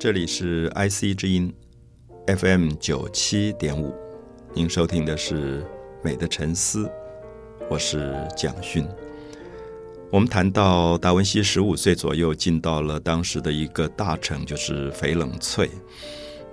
[0.00, 1.52] 这里是 IC 之音
[2.26, 3.94] FM 九七点五，
[4.54, 5.60] 您收听的是
[6.02, 6.86] 《美的沉思》，
[7.68, 8.88] 我是蒋勋。
[10.10, 15.68] 我们谈到达文西十五岁左右进到了当时的一个大城，就是翡冷翠，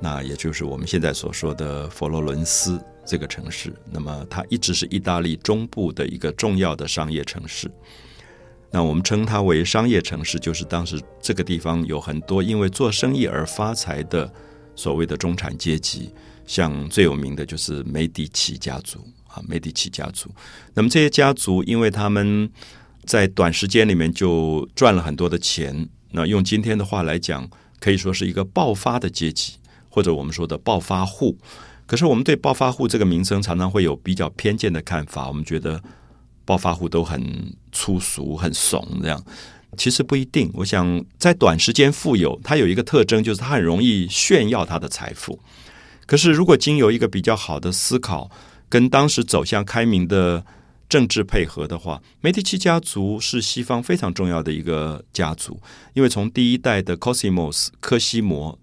[0.00, 3.72] 那也就是我们现在所说的佛罗伦斯这个城市。
[3.88, 7.70] 那么它一直是意大利中部的一个重要的商业城市。
[8.76, 14.30] 那我们称它为商业城市，就是当时这个地方有很多因为做生意而发财的
[14.74, 16.12] 所谓的中产阶级，
[16.46, 20.28] 像最有名的就是梅迪奇家族啊，梅迪奇家族。
[20.74, 22.50] 那么这些家族，因为他们
[23.06, 27.48] 在短时间里面就赚了很多的钱，那用今天的话来讲，
[27.80, 29.54] 可以说是一个爆发的阶级，
[29.88, 31.38] 或者我们说的暴发户。
[31.86, 35.82] 可是我们对暴发户这个名称常常会有比较偏见的看法，我们觉得
[36.46, 39.22] 暴发户都很粗俗、很怂这样。
[39.76, 45.38] 其实不一定，我想在短时间富有，它有一个特征就是它很容易炫耀它的财富。
[46.06, 48.30] 可是如果经由一个比较好的思考，
[48.70, 50.42] 跟当时走向开明的。
[50.88, 55.60] 政治配合的话，梅迪奇家族是西方非常重要的一个家族，
[55.94, 58.56] 因为从第一代的 Cosimos 科西摩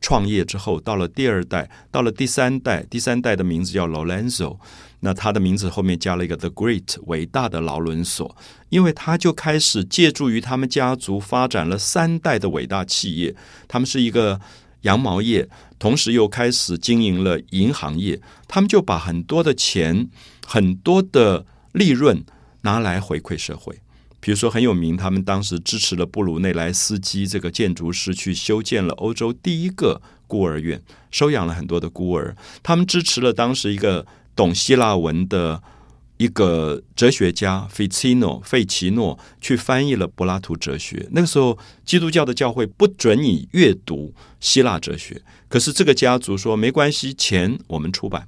[0.00, 4.58] 创业之后，到了第二代，到了第三代，第三代的名字叫 Lorenzo，
[5.00, 8.36] 那他的名字后面加了一个 The Great 伟大的劳伦索，
[8.68, 13.34] 因为他就开始借助于他们家族发展了三代的伟大企业，
[13.66, 14.40] 他们是一个
[14.82, 20.08] 羊毛业，同时又开始经营了银行业，他们就把很多的钱，
[20.46, 22.22] 很多的利润
[22.62, 23.80] 拿来回馈社会，
[24.20, 32.36] 比如说很有名，他们当时支持了布鲁内莱斯基这个建筑师去修建了欧洲第一个孤儿院，收养了很多的孤儿。
[32.62, 34.06] 他们支持了当时一个
[34.40, 35.62] 懂希腊文的
[36.16, 41.06] 一个哲学家费奇诺费奇诺去翻译了柏拉图哲学。
[41.10, 48.26] 那个时候，基督教的教会不准你阅读希腊哲学，可是这个家族说没关系，钱我们出版。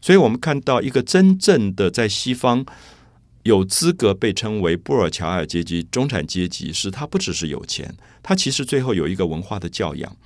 [0.00, 2.64] 所以我们看到一个真正的在西方
[3.42, 10.16] 有资格被称为布尔乔亚阶级、中产阶级，是他不只是有钱，他其实最后有一个文化的教养，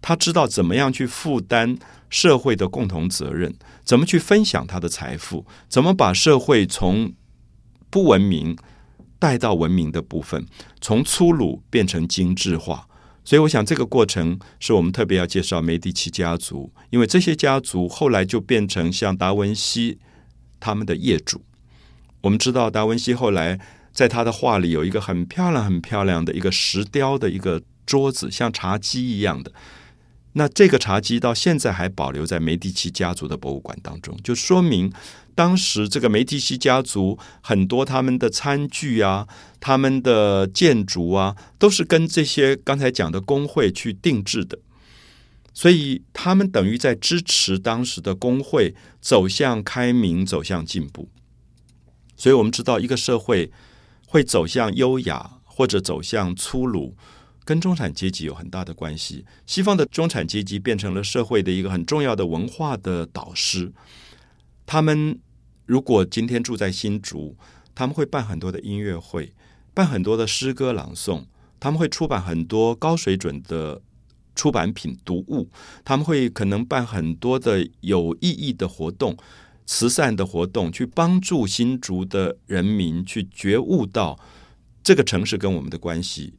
[0.00, 1.78] 他知道怎么样去负担
[2.08, 3.54] 社会的共同责任，
[3.84, 7.12] 怎么去分享他的财富，怎么把社会从
[7.90, 8.56] 不文明
[9.18, 10.46] 带到文明的部分，
[10.80, 12.86] 从粗鲁变成精致化。
[13.24, 19.98] 所以，我想这个过程是我们特别要介绍梅迪奇家族，因为这些家族后来就变成像达文西
[20.58, 21.42] 他们的业主。
[22.22, 23.60] 我们知道，达文西后来
[23.92, 29.52] 在他的画里有一个很漂亮、很漂亮的一个石雕的一个桌子，像茶几一样的。
[30.34, 34.92] 那这个茶几到现在还保留在梅迪奇家族的博物馆当中，就说明。
[35.34, 39.28] 当时这个梅蒂奇家族很多他们的餐具啊，
[39.60, 44.58] 他们的建筑啊，都是跟这些刚才讲的工会去定制的，
[45.54, 51.08] 所以他们等于在支持当时的工会走向开明、走向进步。
[52.16, 53.52] 所以我们知道，一个社会
[54.08, 56.96] 会走向优雅或者走向粗鲁，
[57.48, 59.24] 跟中产阶级有很大的关系。
[59.46, 63.72] 西方的中产阶级变成了社会的一个很重要的文化的导师，
[64.66, 65.18] 他们。
[65.64, 67.36] 如果今天住在新竹，
[67.74, 69.34] 他们会办很多的音乐会，
[69.74, 71.26] 办很多的诗歌朗诵，
[71.60, 73.82] 他们会出版很多高水准的
[74.34, 75.50] 出版品读物，
[75.84, 79.14] 他们会可能办很多的有意义的活动、
[79.66, 84.18] 慈善的活动，去帮助新竹的人民去觉悟到
[84.82, 86.32] 这个城市跟我们的关系，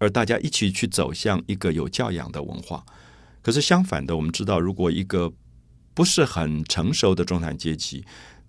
[0.00, 2.84] 而大家一起去走向一个有教养的文化。
[3.40, 5.32] 可是相反的，我们知道，如果一个
[5.94, 8.04] 不是很成熟的中产阶级，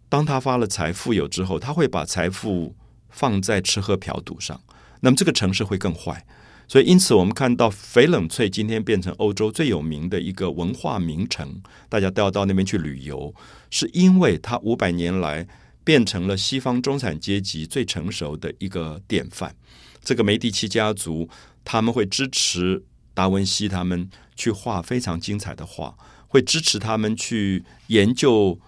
[0.09, 2.75] 当他发了财富有之后，他会把财富
[3.09, 4.59] 放在吃喝嫖赌上，
[5.01, 6.25] 那么这个城市会更坏。
[6.67, 13.33] 所以，因此我们看到翡冷翠今天变成欧洲最有名的一个文化名城，大家都要到那边去旅游，
[13.69, 15.45] 是因为它五百年来
[15.83, 19.53] 变成了西方中产阶级最成熟的一个典范。
[20.03, 21.29] 这个梅第奇家族
[21.63, 22.83] 他们会支持
[23.13, 25.95] 达文西他们去画非常精彩的画，
[26.27, 28.59] 会支持他们去研究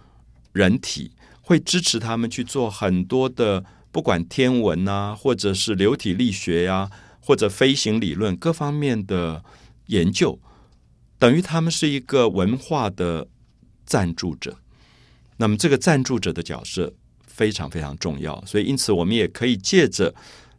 [0.51, 1.11] 人体。
[1.45, 6.89] 会支持他们去做很多的，不管天文啊，或者是流体力学呀，
[7.19, 9.43] 或者飞行理论各方面的
[9.87, 10.39] 研究，
[11.19, 13.27] 等于他们是一个文化的
[13.85, 14.57] 赞助者。
[15.35, 16.93] 那么，这个赞助者的角色
[17.27, 18.41] 非常非常重要。
[18.45, 20.15] 所以，因此我们也可以借着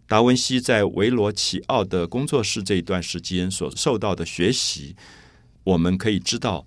[0.06, 4.94] 达文西在维罗奇奥的工作室这一段时间所受到的学习，
[5.64, 6.66] 我们可以知道，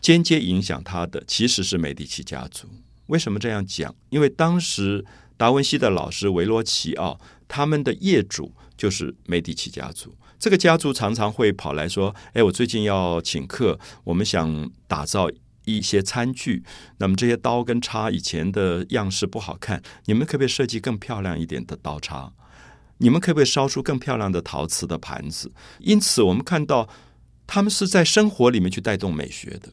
[0.00, 2.68] 间接影响他的其实是美第奇家族。
[3.06, 3.94] 为什么这样讲？
[4.10, 5.04] 因为当时
[5.36, 10.14] 达文西的老师维罗奇奥他们的业主就是梅迪奇家族。
[10.38, 15.28] 这个家族常常会跑来说：“哎，我最近要请客，我们想打造
[15.64, 16.62] 一些餐具。
[16.98, 22.32] 那么这些刀跟叉以前的样式不好看，你们可不可以设计更漂亮一点的刀叉？
[22.98, 25.50] 你们可不可以烧出更漂亮的陶瓷的盘子？
[25.80, 26.88] 因此，我们看到
[27.46, 29.70] 他们是在生活里面去带动美学的。”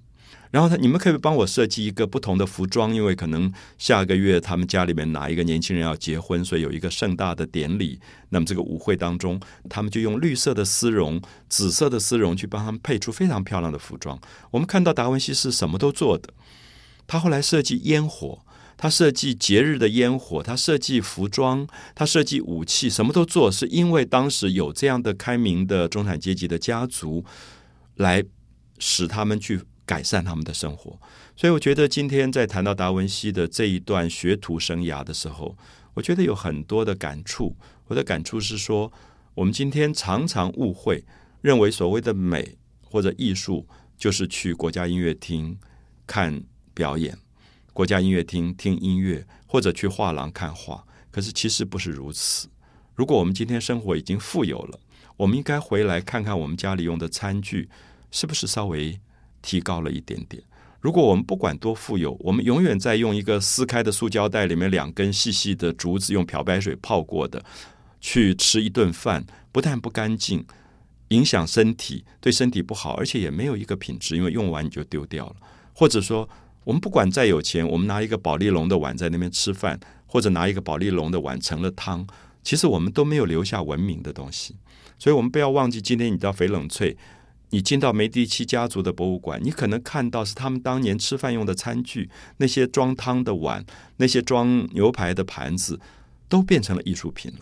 [0.52, 8.00] 然后他，你们可以帮我设计一个不同的服装，因为可能下个月他们家里面哪一个年轻人要结婚，所以有一个盛大的典礼。
[8.30, 9.38] 那么这个舞会当中，
[9.70, 14.18] 他们就用绿色的丝绒、紫色的丝绒去帮他们配出非常漂亮的服装。
[14.52, 16.30] 我们看到达文西是什么都做的，
[17.06, 18.45] 他后来设计烟火，
[18.78, 27.24] 他设计节日的烟火，他设计服装，他设计武器，什么都做，是因为当时有这样的开明的中产阶级的家族
[27.96, 28.24] 来
[28.80, 29.62] 使他们去。
[29.88, 31.00] 改善他们的生活，
[31.36, 35.56] 所以我觉得今天在谈到达文西的这一段学徒生涯的时候，
[35.94, 37.56] 我觉得有很多的感触。
[37.86, 38.92] 我的感触是说，
[39.36, 41.06] 我们今天常常误会，
[41.42, 45.56] 认为所谓的美或者艺术就是去国家音乐厅
[46.08, 46.42] 看
[46.74, 47.16] 表演，
[47.76, 50.86] 国家音乐厅听音乐，或者去画廊看画。
[51.12, 52.48] 可是其实不是如此。
[52.96, 54.80] 如果我们今天生活已经富有了，
[55.18, 57.68] 我们应该回来看看我们家里用的餐具
[58.10, 58.98] 是不是稍微。
[59.48, 60.42] 提高了一点点。
[60.82, 67.46] 如果我们不管多富有，我们永远在用一个撕开的塑胶袋里面两根细细的竹子，用漂白水泡过的
[68.02, 70.44] 去吃一顿饭，不但不干净，
[71.10, 75.36] 影响身体，对身体不好，而且也没有一个品质，因为用完你就丢掉了。
[75.72, 76.28] 或者说，
[76.66, 82.06] 我们不管再有钱，我们拿一个保利龙的碗在那边吃饭，或者拿一个保利龙的碗盛了汤，
[82.44, 84.56] 其实我们都没有留下文明的东西。
[85.00, 86.98] 所以，我们不要忘记，今天你到翡冷翠。
[87.52, 93.64] 你进到梅第奇家族的博物馆，你可能看到是他们当年吃饭用的餐具，那些装汤的碗，
[93.98, 95.80] 那些装牛排的盘子，
[96.28, 97.40] 都变成了艺术品了。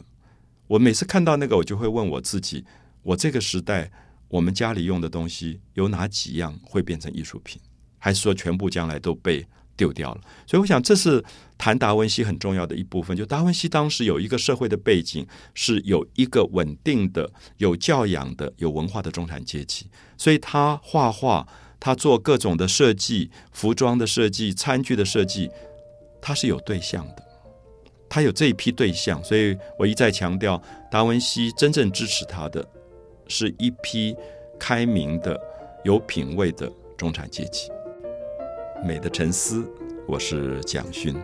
[0.68, 2.66] 我每次看到那个，我就会问我自己：
[3.02, 3.90] 我这个时代，
[4.28, 7.60] 我们家里用的东西有哪几样会变成艺术品？
[8.03, 9.45] 还是说全部将来都被？
[9.75, 11.21] 丢掉了，所以我想这是
[11.57, 13.17] 谈达文西很重要的一部分。
[13.17, 17.27] 就达文西当时有一个社会的背景，是有一个稳定的、
[17.57, 21.47] 有教养的、有文化的中产阶级，所以他画画，
[21.79, 25.50] 他做各种的设计、服装的设计、餐具的设计，
[26.21, 27.23] 他是有对象的，
[28.07, 29.21] 他有这一批对象。
[29.23, 30.61] 所以我一再强调，
[30.91, 32.63] 达文西真正支持他的
[33.27, 34.15] 是一批
[34.59, 35.35] 开明的、
[35.83, 37.71] 有品位的中产阶级。
[38.85, 39.65] 美的沉思，
[40.06, 41.15] 我是蒋勋。